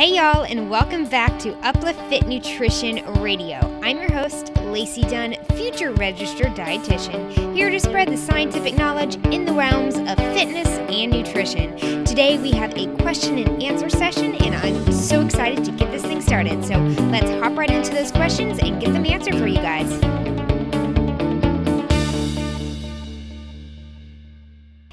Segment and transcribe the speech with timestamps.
[0.00, 3.58] Hey, y'all, and welcome back to Uplift Fit Nutrition Radio.
[3.82, 9.44] I'm your host, Lacey Dunn, future registered dietitian, here to spread the scientific knowledge in
[9.44, 11.76] the realms of fitness and nutrition.
[12.06, 16.00] Today, we have a question and answer session, and I'm so excited to get this
[16.00, 16.64] thing started.
[16.64, 16.78] So
[17.10, 20.19] let's hop right into those questions and get them answered for you guys.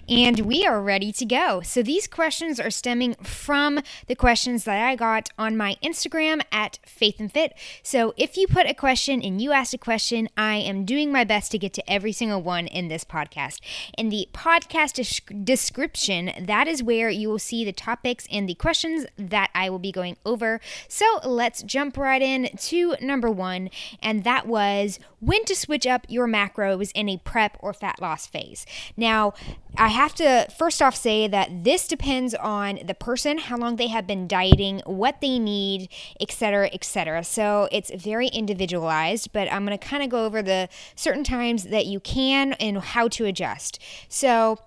[0.09, 1.61] And we are ready to go.
[1.61, 6.79] So these questions are stemming from the questions that I got on my Instagram at
[6.86, 7.54] Faith and Fit.
[7.83, 11.23] So if you put a question and you asked a question, I am doing my
[11.23, 13.59] best to get to every single one in this podcast.
[13.97, 19.05] In the podcast description, that is where you will see the topics and the questions
[19.18, 20.61] that I will be going over.
[20.87, 23.69] So let's jump right in to number one,
[24.01, 28.27] and that was when to switch up your macros in a prep or fat loss
[28.27, 28.65] phase.
[28.96, 29.33] Now,
[29.75, 33.88] I have to first off say that this depends on the person, how long they
[33.88, 35.89] have been dieting, what they need,
[36.22, 37.23] etc., etc.
[37.23, 41.66] So it's very individualized, but I'm going to kind of go over the certain times
[41.66, 43.80] that you can and how to adjust.
[44.08, 44.59] So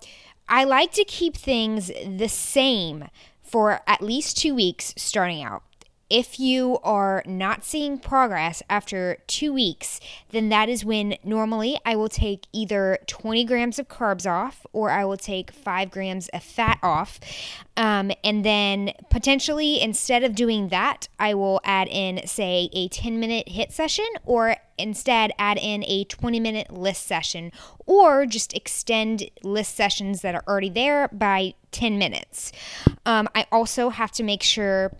[0.49, 3.07] I like to keep things the same
[3.41, 5.63] for at least two weeks starting out
[6.11, 11.95] if you are not seeing progress after two weeks, then that is when normally I
[11.95, 16.43] will take either 20 grams of carbs off or I will take five grams of
[16.43, 17.21] fat off.
[17.77, 23.17] Um, and then potentially instead of doing that, I will add in, say, a 10
[23.17, 27.53] minute HIIT session or instead add in a 20 minute LISS session
[27.85, 32.51] or just extend LISS sessions that are already there by 10 minutes.
[33.05, 34.91] Um, I also have to make sure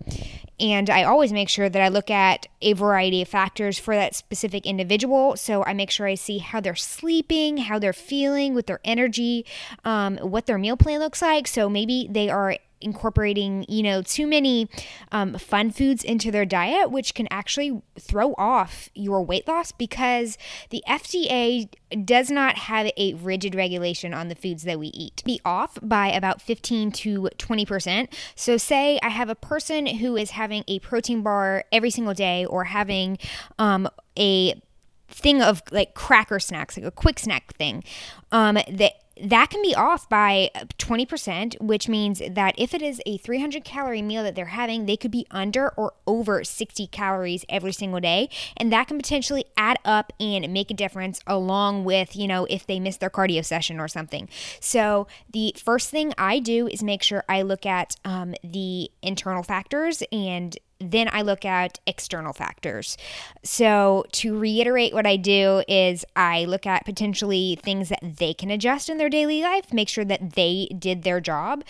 [0.60, 4.14] and I always make sure that I look at a variety of factors for that
[4.14, 5.36] specific individual.
[5.36, 9.44] So I make sure I see how they're sleeping, how they're feeling with their energy,
[9.84, 11.48] um, what their meal plan looks like.
[11.48, 14.68] So maybe they are incorporating, you know, too many
[15.10, 20.36] um, fun foods into their diet, which can actually throw off your weight loss because
[20.70, 21.68] the FDA
[22.04, 25.22] does not have a rigid regulation on the foods that we eat.
[25.24, 28.08] Be off by about 15 to 20%.
[28.34, 32.44] So, say I have a person who is having a protein bar every single day
[32.44, 33.18] or having
[33.58, 33.88] um,
[34.18, 34.60] a
[35.08, 37.84] thing of like cracker snacks, like a quick snack thing,
[38.32, 43.18] um, that that can be off by 20%, which means that if it is a
[43.18, 47.72] 300 calorie meal that they're having, they could be under or over 60 calories every
[47.72, 48.28] single day.
[48.56, 52.66] And that can potentially add up and make a difference along with, you know, if
[52.66, 54.28] they miss their cardio session or something.
[54.60, 59.42] So the first thing I do is make sure I look at um, the internal
[59.42, 60.56] factors and
[60.90, 62.96] then I look at external factors.
[63.42, 68.50] So, to reiterate, what I do is I look at potentially things that they can
[68.50, 71.64] adjust in their daily life, make sure that they did their job.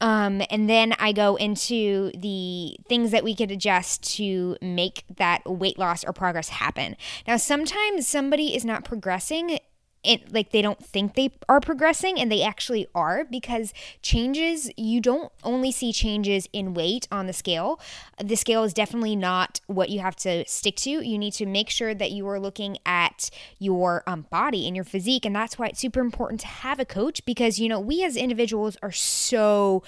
[0.00, 5.42] Um, and then I go into the things that we could adjust to make that
[5.46, 6.96] weight loss or progress happen.
[7.26, 9.58] Now, sometimes somebody is not progressing
[10.04, 13.72] it like they don't think they are progressing and they actually are because
[14.02, 17.80] changes you don't only see changes in weight on the scale.
[18.22, 20.90] The scale is definitely not what you have to stick to.
[20.90, 24.84] You need to make sure that you are looking at your um, body and your
[24.84, 28.04] physique and that's why it's super important to have a coach because you know we
[28.04, 29.82] as individuals are so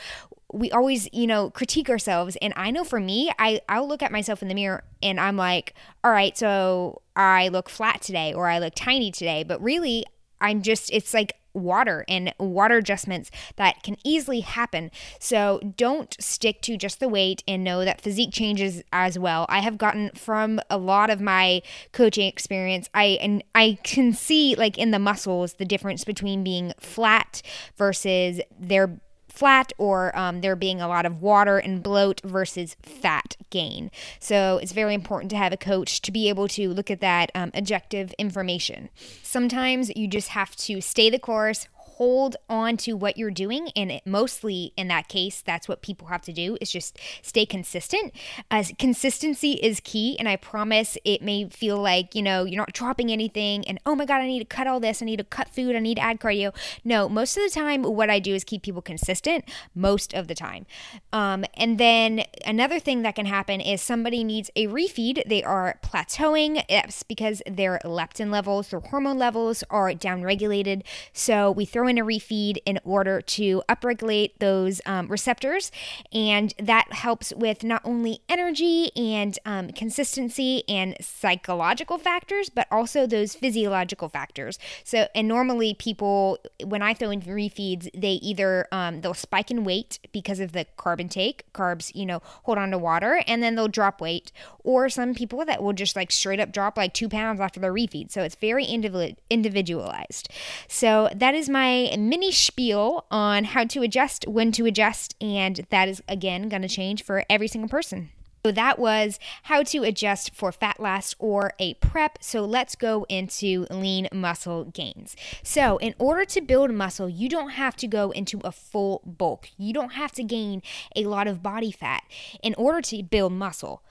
[0.52, 4.12] we always you know critique ourselves and i know for me i i'll look at
[4.12, 8.48] myself in the mirror and i'm like all right so i look flat today or
[8.48, 10.04] i look tiny today but really
[10.40, 14.90] i'm just it's like water and water adjustments that can easily happen.
[15.18, 19.46] So don't stick to just the weight and know that physique changes as well.
[19.48, 21.62] I have gotten from a lot of my
[21.92, 26.72] coaching experience, I and I can see like in the muscles the difference between being
[26.78, 27.42] flat
[27.76, 29.00] versus their
[29.36, 33.90] flat or um, there being a lot of water and bloat versus fat gain.
[34.18, 37.30] So it's very important to have a coach to be able to look at that
[37.34, 38.88] um, objective information.
[39.22, 43.90] Sometimes you just have to stay the course, hold on to what you're doing and
[43.90, 48.12] it, mostly in that case that's what people have to do is just stay consistent.
[48.50, 52.74] As consistency is key and i promise it may feel like you know you're not
[52.74, 55.24] dropping anything and oh my god i need to cut all this i need to
[55.24, 56.54] cut food i need to add cardio.
[56.84, 59.44] No most of the time what i do is keep people consistent
[59.74, 60.66] most of the time.
[61.14, 65.26] Um, and then another thing that can happen is somebody needs a refeed.
[65.26, 70.82] They are plateauing it's because their leptin levels their hormone levels are downregulated.
[71.14, 75.70] So we throw throw a refeed in order to upregulate those um, receptors.
[76.12, 83.06] And that helps with not only energy and um, consistency and psychological factors, but also
[83.06, 84.58] those physiological factors.
[84.84, 89.64] So, and normally people, when I throw in refeeds, they either um, they'll spike in
[89.64, 91.44] weight because of the carb intake.
[91.52, 94.32] Carbs, you know, hold on to water, and then they'll drop weight.
[94.64, 97.72] Or some people that will just like straight up drop like two pounds after their
[97.72, 98.10] refeed.
[98.10, 100.28] So it's very individualized.
[100.68, 105.88] So that is my mini spiel on how to adjust, when to adjust, and that
[105.88, 108.10] is again going to change for every single person.
[108.46, 112.18] So that was how to adjust for fat loss or a prep.
[112.20, 115.16] So let's go into lean muscle gains.
[115.42, 119.48] So, in order to build muscle, you don't have to go into a full bulk.
[119.58, 120.62] You don't have to gain
[120.94, 122.04] a lot of body fat
[122.40, 123.82] in order to build muscle.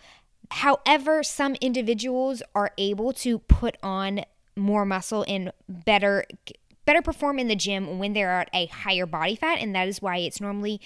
[0.51, 4.21] However, some individuals are able to put on
[4.55, 6.23] more muscle and better
[6.85, 10.01] better perform in the gym when they're at a higher body fat and that is
[10.01, 10.79] why it's normally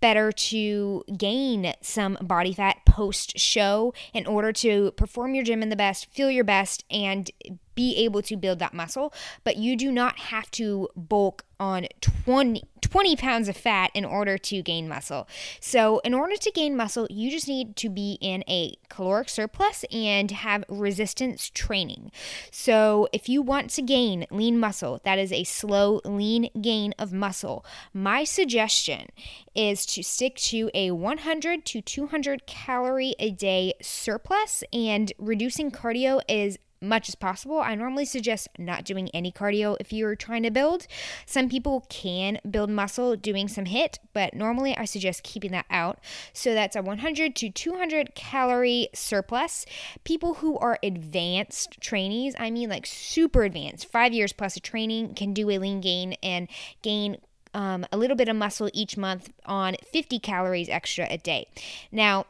[0.00, 5.68] better to gain some body fat post show in order to perform your gym in
[5.68, 7.30] the best, feel your best, and
[7.74, 9.12] be able to build that muscle.
[9.44, 14.38] But you do not have to bulk on 20, 20 pounds of fat in order
[14.38, 15.28] to gain muscle.
[15.60, 19.84] So, in order to gain muscle, you just need to be in a caloric surplus
[19.92, 22.10] and have resistance training.
[22.50, 27.12] So, if you want to gain lean muscle, that is a slow, lean gain of
[27.12, 29.08] muscle, my suggestion
[29.54, 36.20] is to stick to a 100 to 200 calorie a day surplus, and reducing cardio
[36.28, 37.60] is much as possible.
[37.60, 40.86] I normally suggest not doing any cardio if you're trying to build.
[41.26, 45.98] Some people can build muscle doing some HIT, but normally I suggest keeping that out.
[46.32, 49.66] So that's a 100 to 200 calorie surplus.
[50.04, 55.14] People who are advanced trainees, I mean like super advanced, five years plus of training,
[55.14, 56.48] can do a lean gain and
[56.82, 57.18] gain
[57.52, 61.48] um, a little bit of muscle each month on 50 calories extra a day.
[61.90, 62.26] Now,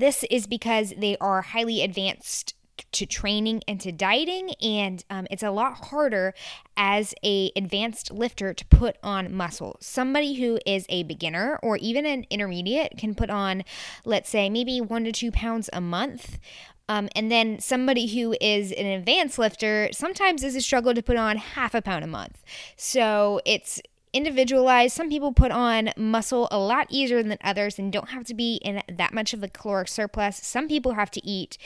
[0.00, 2.54] this is because they are highly advanced
[2.92, 6.34] to training and to dieting and um, it's a lot harder
[6.76, 9.76] as a advanced lifter to put on muscle.
[9.80, 13.64] Somebody who is a beginner or even an intermediate can put on
[14.04, 16.38] let's say maybe one to two pounds a month.
[16.88, 21.16] Um, and then somebody who is an advanced lifter sometimes is a struggle to put
[21.16, 22.42] on half a pound a month.
[22.76, 23.80] So it's
[24.12, 24.94] individualized.
[24.94, 28.56] Some people put on muscle a lot easier than others and don't have to be
[28.56, 30.36] in that much of a caloric surplus.
[30.38, 31.56] Some people have to eat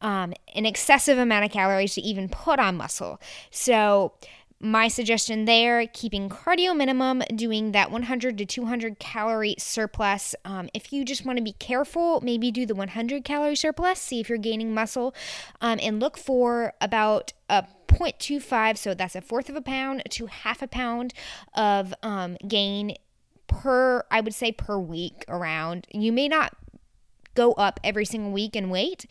[0.00, 3.20] um, an excessive amount of calories to even put on muscle.
[3.50, 4.12] So,
[4.60, 10.34] my suggestion there keeping cardio minimum doing that 100 to 200 calorie surplus.
[10.44, 14.20] Um, if you just want to be careful maybe do the 100 calorie surplus see
[14.20, 15.14] if you're gaining muscle
[15.60, 20.26] um, and look for about a 0.25 so that's a fourth of a pound to
[20.26, 21.14] half a pound
[21.54, 22.94] of um, gain
[23.46, 25.86] per i would say per week around.
[25.90, 26.54] You may not
[27.34, 29.06] go up every single week in weight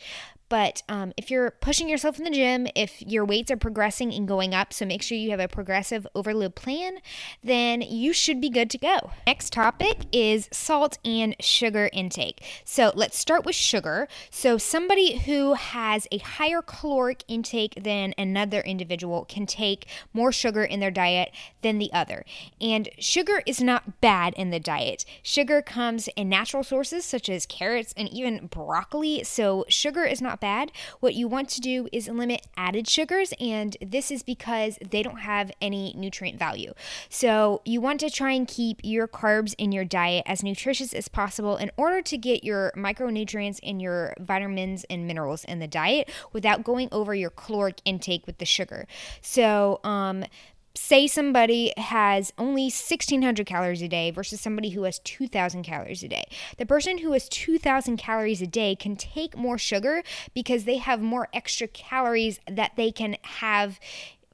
[0.50, 4.28] but um, if you're pushing yourself in the gym, if your weights are progressing and
[4.28, 6.98] going up, so make sure you have a progressive overload plan,
[7.42, 9.12] then you should be good to go.
[9.28, 12.42] Next topic is salt and sugar intake.
[12.64, 14.08] So let's start with sugar.
[14.30, 20.64] So somebody who has a higher caloric intake than another individual can take more sugar
[20.64, 21.30] in their diet
[21.62, 22.24] than the other.
[22.60, 25.04] And sugar is not bad in the diet.
[25.22, 29.22] Sugar comes in natural sources such as carrots and even broccoli.
[29.22, 30.72] So sugar is not bad.
[31.00, 35.20] What you want to do is limit added sugars, and this is because they don't
[35.20, 36.72] have any nutrient value.
[37.08, 41.08] So you want to try and keep your carbs in your diet as nutritious as
[41.08, 46.10] possible in order to get your micronutrients and your vitamins and minerals in the diet
[46.32, 48.86] without going over your caloric intake with the sugar.
[49.20, 50.24] So, um,
[50.74, 56.08] say somebody has only 1600 calories a day versus somebody who has 2000 calories a
[56.08, 56.24] day.
[56.58, 60.02] The person who has 2000 calories a day can take more sugar
[60.34, 63.80] because they have more extra calories that they can have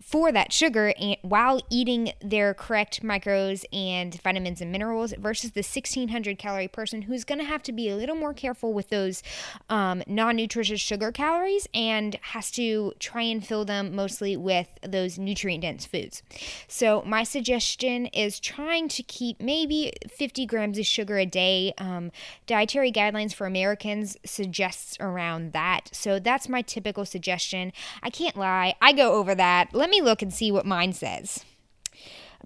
[0.06, 5.58] for that sugar and while eating their correct micros and vitamins and minerals versus the
[5.58, 9.20] 1600 calorie person who's going to have to be a little more careful with those
[9.68, 15.62] um, non-nutritious sugar calories and has to try and fill them mostly with those nutrient
[15.62, 16.22] dense foods.
[16.68, 21.72] So my suggestion is trying to keep maybe 50 grams of sugar a day.
[21.78, 22.12] Um,
[22.46, 25.88] dietary guidelines for americans suggests around that.
[25.90, 27.72] So that's my typical suggestion.
[28.04, 29.74] I can't lie i go over that.
[29.74, 31.44] Let me me look and see what mine says.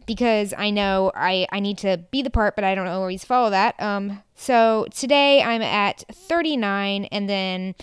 [0.07, 3.51] Because I know I, I need to be the part, but I don't always follow
[3.51, 3.81] that.
[3.81, 7.75] Um, so today I'm at 39, and then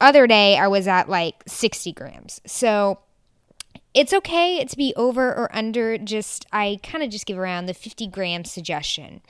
[0.00, 2.40] other day I was at like 60 grams.
[2.46, 3.00] So
[3.92, 7.74] it's okay to be over or under just i kind of just give around the
[7.74, 9.20] 50 gram suggestion.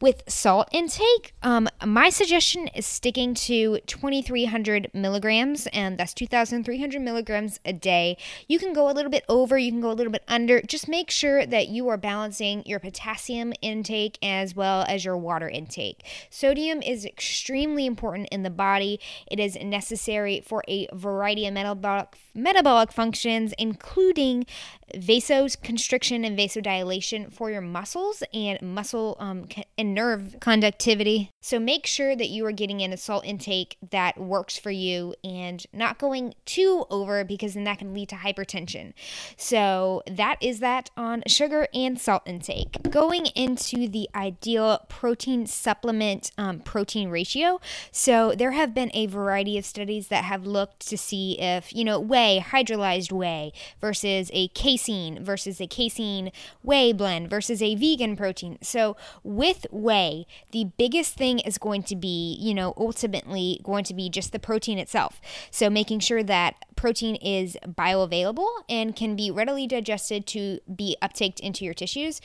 [0.00, 7.58] With salt intake um, my suggestion is sticking to 2300 milligrams and that's 2300 milligrams
[7.64, 8.16] a day.
[8.46, 10.62] You can go a little bit over you can go a little bit under.
[10.62, 15.48] Just make sure that you are balancing your potassium intake as well as your water
[15.48, 16.04] intake.
[16.30, 19.00] Sodium is extremely important in the body.
[19.26, 24.46] It is necessary for a variety of metabolic metabolic functions including including
[24.94, 31.30] vasoconstriction and vasodilation for your muscles and muscle um, and nerve conductivity.
[31.40, 35.14] So make sure that you are getting in a salt intake that works for you
[35.24, 38.92] and not going too over because then that can lead to hypertension.
[39.36, 42.76] So that is that on sugar and salt intake.
[42.90, 47.60] Going into the ideal protein supplement um, protein ratio.
[47.90, 51.84] So there have been a variety of studies that have looked to see if, you
[51.84, 57.74] know, whey, hydrolyzed whey versus a casein casein versus a casein whey blend versus a
[57.76, 58.58] vegan protein.
[58.60, 63.94] So with whey, the biggest thing is going to be, you know, ultimately going to
[63.94, 65.20] be just the protein itself.
[65.50, 71.40] So making sure that protein is bioavailable and can be readily digested to be uptaked
[71.40, 72.20] into your tissues.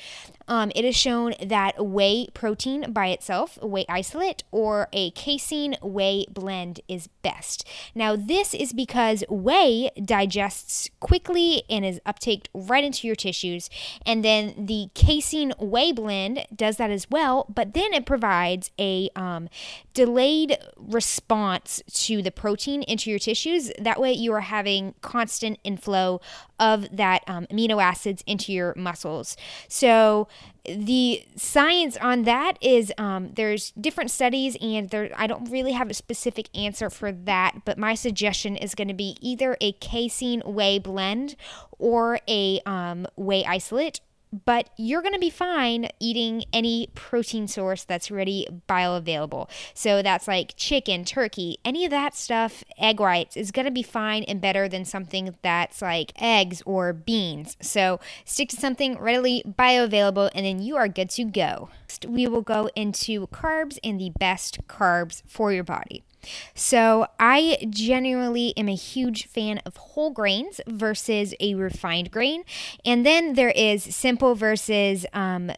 [0.48, 6.25] Um, it is shown that whey protein by itself, whey isolate, or a casein whey
[6.29, 7.68] blend is best.
[7.94, 12.01] Now, this is because whey digests quickly and is
[12.39, 13.69] uptaked right into your tissues,
[14.05, 19.10] and then the casein whey blend does that as well, but then it provides a
[19.15, 19.50] um,
[19.93, 23.72] delayed response to the protein into your tissues.
[23.79, 26.22] That way, you are having constant inflow
[26.60, 29.38] of that um, amino acids into your muscles.
[29.68, 30.28] So
[30.66, 35.89] the science on that is um, there's different studies and there I don't really have
[35.89, 40.42] a specific answer for that, but my suggestion is going to be either a casein
[40.46, 41.36] whey blend
[41.78, 44.01] or a um, whey isolate
[44.46, 49.50] but you're going to be fine eating any protein source that's ready bioavailable.
[49.74, 53.84] So that's like chicken, turkey, any of that stuff, egg whites is going to be
[53.84, 57.58] fine and better than something that's like eggs or beans.
[57.62, 61.70] So stick to something readily bioavailable and then you are good to go.
[62.00, 66.04] Next, we will go into carbs and the best carbs for your body.
[66.54, 72.44] So, I genuinely am a huge fan of whole grains versus a refined grain.
[72.86, 75.52] And then there is simple versus um,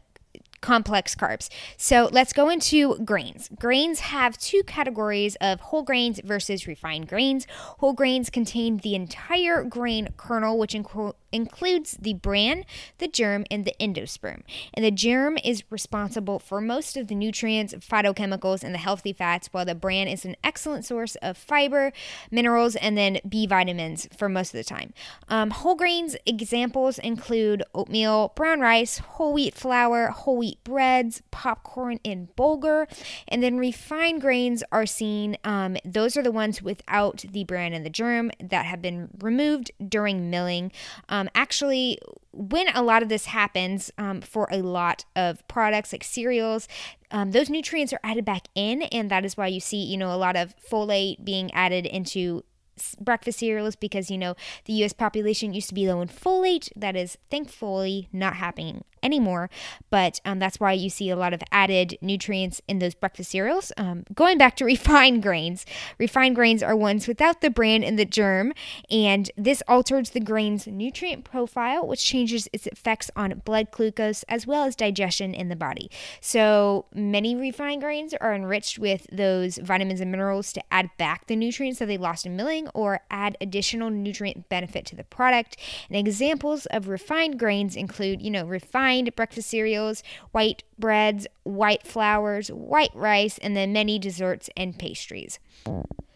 [0.62, 1.50] complex carbs.
[1.75, 3.50] So let's go into grains.
[3.60, 7.48] Grains have two categories of whole grains versus refined grains.
[7.80, 12.65] Whole grains contain the entire grain kernel, which includes includes the bran,
[12.97, 14.41] the germ, and the endosperm.
[14.73, 19.50] And the germ is responsible for most of the nutrients, phytochemicals, and the healthy fats,
[19.51, 21.91] while the bran is an excellent source of fiber,
[22.29, 24.93] minerals, and then B vitamins for most of the time.
[25.29, 32.00] Um, whole grains examples include oatmeal, brown rice, whole wheat flour, whole wheat breads, popcorn,
[32.03, 32.88] and bulgur.
[33.27, 37.85] And then refined grains are seen, um, those are the ones without the bran and
[37.85, 40.71] the germ that have been removed during milling.
[41.09, 42.00] Um, um, actually,
[42.32, 46.68] when a lot of this happens um, for a lot of products like cereals,
[47.12, 50.12] um, those nutrients are added back in, and that is why you see, you know,
[50.12, 52.44] a lot of folate being added into
[53.00, 54.34] breakfast cereals because you know
[54.66, 56.70] the US population used to be low in folate.
[56.75, 59.50] That is thankfully not happening anymore.
[59.89, 63.72] But um, that's why you see a lot of added nutrients in those breakfast cereals.
[63.77, 65.65] Um, going back to refined grains,
[65.98, 68.53] refined grains are ones without the bran and the germ,
[68.89, 74.46] and this alters the grain's nutrient profile, which changes its effects on blood glucose as
[74.46, 75.89] well as digestion in the body.
[76.20, 81.36] So many refined grains are enriched with those vitamins and minerals to add back the
[81.36, 85.58] nutrients that they lost in milling or add additional nutrient benefit to the product.
[85.89, 92.50] And examples of refined grains include, you know, refined breakfast cereals, white breads, white flours,
[92.50, 95.39] white rice, and then many desserts and pastries.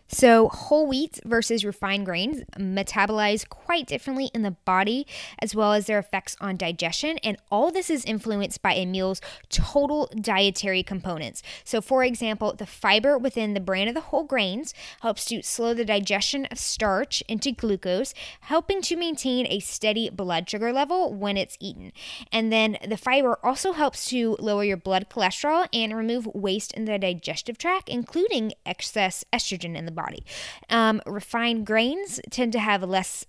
[0.07, 5.07] So, whole wheat versus refined grains metabolize quite differently in the body,
[5.39, 7.17] as well as their effects on digestion.
[7.23, 9.19] And all this is influenced by a meal's
[9.49, 11.41] total dietary components.
[11.63, 15.73] So, for example, the fiber within the bran of the whole grains helps to slow
[15.73, 21.35] the digestion of starch into glucose, helping to maintain a steady blood sugar level when
[21.35, 21.91] it's eaten.
[22.31, 26.85] And then the fiber also helps to lower your blood cholesterol and remove waste in
[26.85, 30.23] the digestive tract, including excess estrogen in the body.
[30.69, 33.25] Um, refined grains tend to have less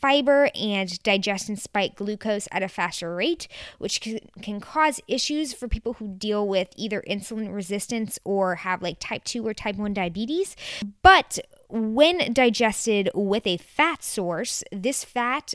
[0.00, 3.48] fiber and digest and spike glucose at a faster rate,
[3.78, 8.82] which can, can cause issues for people who deal with either insulin resistance or have
[8.82, 10.54] like type 2 or type 1 diabetes.
[11.02, 15.54] But when digested with a fat source, this fat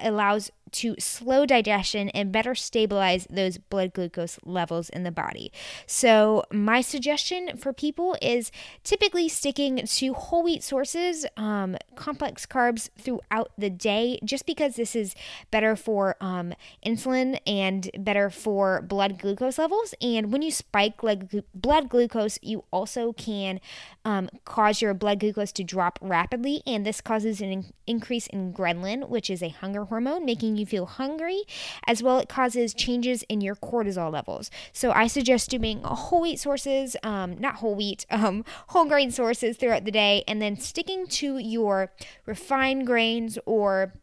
[0.00, 5.52] allows to slow digestion and better stabilize those blood glucose levels in the body.
[5.86, 8.50] So, my suggestion for people is
[8.84, 14.94] typically sticking to whole wheat sources, um, complex carbs throughout the day, just because this
[14.94, 15.14] is
[15.50, 19.94] better for um, insulin and better for blood glucose levels.
[20.00, 23.60] And when you spike blood glucose, you also can
[24.04, 28.52] um, cause your blood glucose to drop rapidly, and this causes an in- increase in
[28.52, 31.42] ghrelin, which is a hunger hormone, making you feel hungry,
[31.86, 34.50] as well it causes changes in your cortisol levels.
[34.72, 39.56] So I suggest doing whole wheat sources, um, not whole wheat, um, whole grain sources
[39.56, 41.92] throughout the day, and then sticking to your
[42.26, 43.94] refined grains or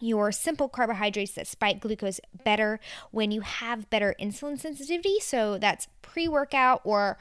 [0.00, 2.78] your simple carbohydrates that spike glucose better
[3.10, 5.18] when you have better insulin sensitivity.
[5.20, 7.16] So that's pre workout or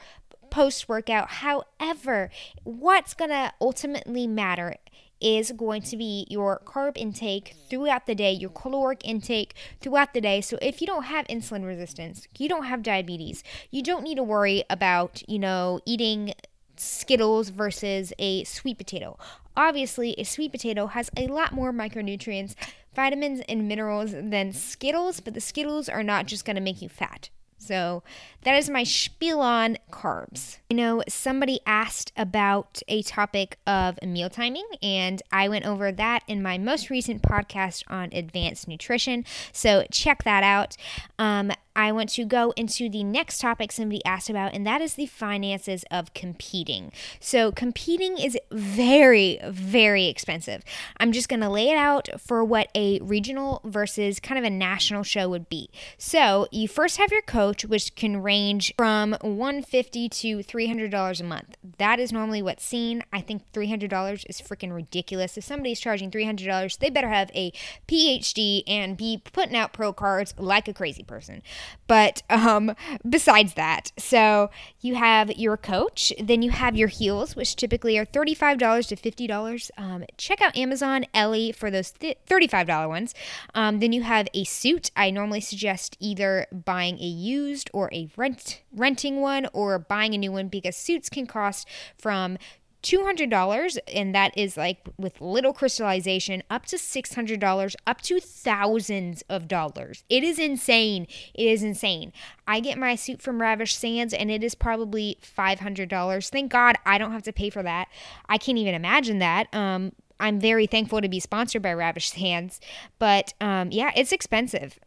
[0.49, 1.29] post workout.
[1.29, 2.29] However,
[2.63, 4.75] what's going to ultimately matter
[5.21, 10.21] is going to be your carb intake throughout the day, your caloric intake throughout the
[10.21, 10.41] day.
[10.41, 14.23] So if you don't have insulin resistance, you don't have diabetes, you don't need to
[14.23, 16.33] worry about, you know, eating
[16.75, 19.17] Skittles versus a sweet potato.
[19.55, 22.55] Obviously, a sweet potato has a lot more micronutrients,
[22.95, 26.89] vitamins, and minerals than Skittles, but the Skittles are not just going to make you
[26.89, 27.29] fat.
[27.57, 28.03] So
[28.43, 30.57] that is my spiel on carbs.
[30.69, 36.23] You know, somebody asked about a topic of meal timing, and I went over that
[36.27, 39.25] in my most recent podcast on advanced nutrition.
[39.51, 40.75] So check that out.
[41.17, 44.93] Um, I want to go into the next topic somebody asked about, and that is
[44.93, 46.91] the finances of competing.
[47.19, 50.63] So, competing is very, very expensive.
[50.97, 54.49] I'm just going to lay it out for what a regional versus kind of a
[54.49, 55.69] national show would be.
[55.97, 61.57] So, you first have your coach, which can range from 150 to $300 a month.
[61.77, 63.03] That is normally what's seen.
[63.11, 65.37] I think $300 is freaking ridiculous.
[65.37, 67.51] If somebody's charging $300, they better have a
[67.87, 71.41] PhD and be putting out pro cards like a crazy person.
[71.87, 72.75] But um,
[73.07, 74.49] besides that, so
[74.81, 79.71] you have your coach, then you have your heels, which typically are $35 to $50.
[79.77, 83.13] Um, check out Amazon Ellie for those th- $35 ones.
[83.53, 84.91] Um, then you have a suit.
[84.95, 90.17] I normally suggest either buying a used or a rent renting one or buying a
[90.17, 91.67] new one because suits can cost
[91.97, 92.37] from
[92.83, 99.47] $200 and that is like with little crystallization up to $600 up to thousands of
[99.47, 100.03] dollars.
[100.09, 101.07] It is insane.
[101.33, 102.13] It is insane.
[102.47, 106.97] I get my suit from ravish sands and it is probably $500 thank god i
[106.97, 107.87] don't have to pay for that.
[108.27, 109.53] I can't even imagine that.
[109.53, 112.61] Um, i'm very thankful to be sponsored by ravish sands
[112.99, 114.79] but um, yeah it's expensive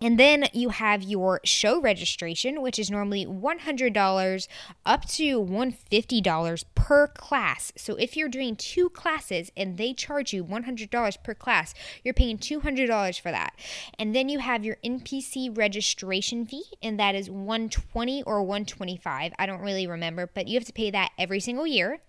[0.00, 4.48] and then you have your show registration, which is normally $100
[4.86, 7.72] up to $150 per class.
[7.76, 12.38] So if you're doing two classes and they charge you $100 per class, you're paying
[12.38, 13.54] $200 for that.
[13.98, 19.32] And then you have your NPC registration fee, and that is 120 or 125.
[19.38, 22.00] I don't really remember, but you have to pay that every single year.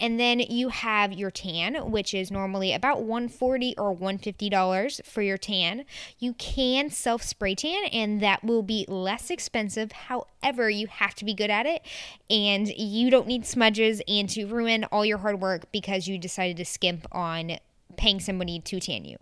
[0.00, 5.38] And then you have your tan, which is normally about 140 or $150 for your
[5.38, 5.84] tan.
[6.18, 9.92] You can self spray tan, and that will be less expensive.
[9.92, 11.82] However, you have to be good at it,
[12.28, 16.56] and you don't need smudges and to ruin all your hard work because you decided
[16.56, 17.58] to skimp on
[17.98, 19.18] paying somebody to tan you.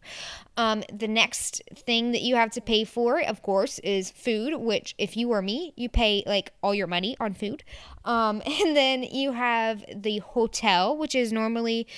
[0.57, 4.95] Um, the next thing that you have to pay for, of course, is food, which
[4.99, 7.65] if you were me, you pay like all your money on food.
[8.05, 11.89] Um, and then you have the hotel, which is normally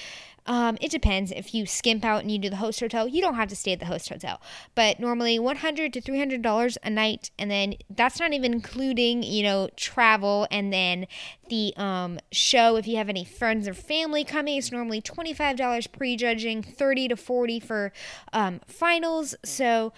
[0.49, 1.31] um, it depends.
[1.31, 3.73] If you skimp out and you do the host hotel, you don't have to stay
[3.73, 4.41] at the host hotel.
[4.75, 8.55] But normally, one hundred to three hundred dollars a night, and then that's not even
[8.55, 11.07] including you know travel and then
[11.51, 12.77] the um, show.
[12.77, 17.09] If you have any friends or family coming, it's normally twenty five dollars prejudging, thirty
[17.09, 17.93] to forty for
[18.33, 19.35] um, finals.
[19.45, 19.93] So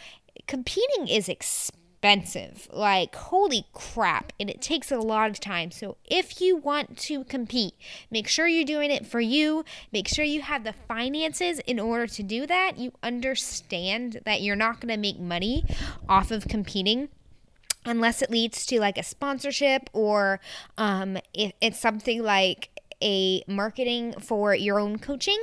[0.48, 2.66] competing is expensive expensive.
[2.72, 4.32] Like, holy crap.
[4.40, 5.70] And it takes a lot of time.
[5.70, 7.74] So, if you want to compete,
[8.10, 9.64] make sure you're doing it for you.
[9.92, 12.78] Make sure you have the finances in order to do that.
[12.78, 15.64] You understand that you're not going to make money
[16.08, 17.08] off of competing
[17.84, 20.40] unless it leads to like a sponsorship or
[20.76, 25.38] um, if it's something like a marketing for your own coaching.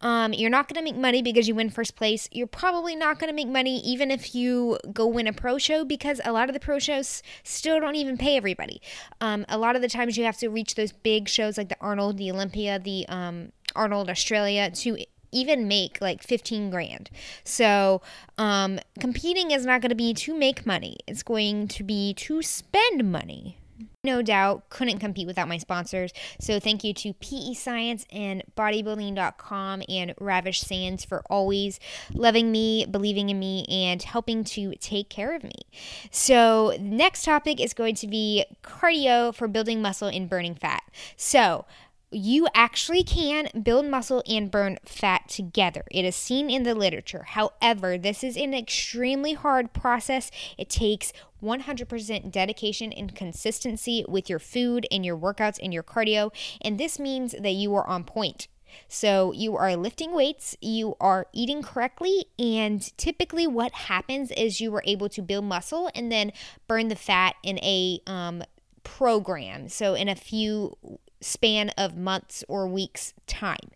[0.00, 2.28] Um, you're not going to make money because you win first place.
[2.32, 5.84] You're probably not going to make money even if you go win a pro show
[5.84, 8.80] because a lot of the pro shows still don't even pay everybody.
[9.20, 11.76] Um, a lot of the times you have to reach those big shows like the
[11.80, 14.98] Arnold, the Olympia, the um, Arnold Australia to
[15.32, 17.10] even make like 15 grand.
[17.42, 18.02] So,
[18.38, 22.42] um, competing is not going to be to make money, it's going to be to
[22.42, 23.56] spend money.
[24.04, 26.12] No doubt couldn't compete without my sponsors.
[26.40, 31.78] So thank you to PE Science and bodybuilding.com and Ravish Sands for always
[32.12, 35.52] loving me, believing in me, and helping to take care of me.
[36.10, 40.82] So next topic is going to be cardio for building muscle and burning fat.
[41.16, 41.64] So
[42.12, 45.84] you actually can build muscle and burn fat together.
[45.90, 47.24] It is seen in the literature.
[47.28, 50.30] However, this is an extremely hard process.
[50.58, 56.30] It takes 100% dedication and consistency with your food and your workouts and your cardio.
[56.60, 58.48] And this means that you are on point.
[58.88, 64.74] So, you are lifting weights, you are eating correctly, and typically what happens is you
[64.74, 66.32] are able to build muscle and then
[66.68, 68.42] burn the fat in a um,
[68.82, 69.68] program.
[69.68, 70.76] So, in a few
[71.22, 73.70] span of months or weeks time.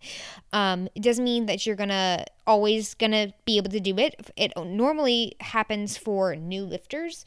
[0.52, 4.30] Um, it doesn't mean that you're gonna always gonna be able to do it.
[4.37, 7.24] It normally happens for new lifters.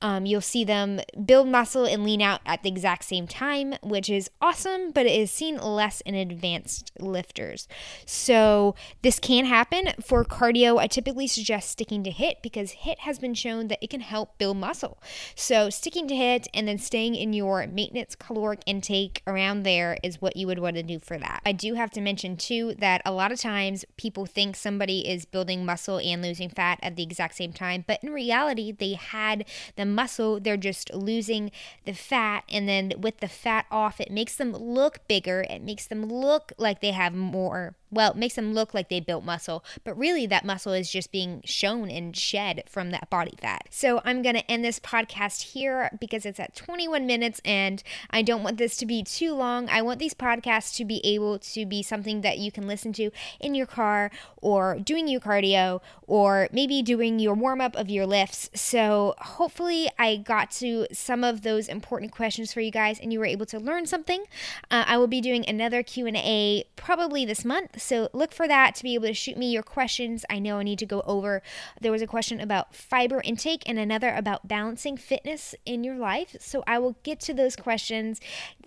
[0.00, 4.08] Um, you'll see them build muscle and lean out at the exact same time, which
[4.10, 7.68] is awesome, but it is seen less in advanced lifters.
[8.06, 10.78] So this can happen for cardio.
[10.78, 14.38] I typically suggest sticking to HIT because HIT has been shown that it can help
[14.38, 14.98] build muscle.
[15.34, 20.20] So sticking to HIT and then staying in your maintenance caloric intake around there is
[20.20, 21.42] what you would want to do for that.
[21.44, 25.24] I do have to mention too that a lot of times people think somebody is
[25.24, 29.44] building muscle and losing fat at the exact same time, but in reality, they had
[29.76, 31.50] the muscle, they're just losing
[31.84, 35.86] the fat, and then with the fat off, it makes them look bigger, it makes
[35.86, 39.62] them look like they have more well, it makes them look like they built muscle,
[39.84, 43.68] but really that muscle is just being shown and shed from that body fat.
[43.70, 48.22] So I'm going to end this podcast here because it's at 21 minutes and I
[48.22, 49.68] don't want this to be too long.
[49.68, 53.10] I want these podcasts to be able to be something that you can listen to
[53.38, 58.06] in your car or doing your cardio or maybe doing your warm up of your
[58.06, 58.48] lifts.
[58.54, 63.18] So hopefully I got to some of those important questions for you guys and you
[63.18, 64.24] were able to learn something.
[64.70, 68.82] Uh, I will be doing another Q&A probably this month so look for that to
[68.82, 70.24] be able to shoot me your questions.
[70.30, 71.42] I know I need to go over.
[71.80, 76.36] There was a question about fiber intake and another about balancing fitness in your life.
[76.40, 78.20] So I will get to those questions.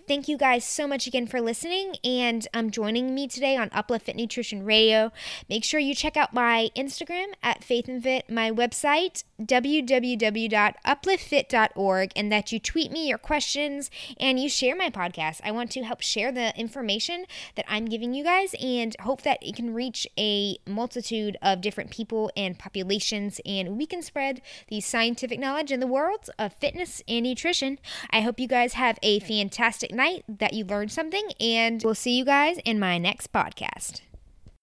[0.07, 4.05] Thank you guys so much again for listening and um, joining me today on Uplift
[4.05, 5.11] Fit Nutrition Radio.
[5.49, 12.31] Make sure you check out my Instagram at Faith and Fit, my website www.upliftfit.org, and
[12.31, 15.41] that you tweet me your questions and you share my podcast.
[15.43, 19.39] I want to help share the information that I'm giving you guys and hope that
[19.41, 24.81] it can reach a multitude of different people and populations, and we can spread the
[24.81, 27.79] scientific knowledge in the world of fitness and nutrition.
[28.11, 32.17] I hope you guys have a fantastic night, that you learned something, and we'll see
[32.17, 34.01] you guys in my next podcast.